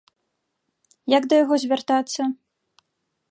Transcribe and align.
Як 1.17 1.23
да 1.33 1.41
яго 1.43 1.55
звяртацца? 1.65 2.21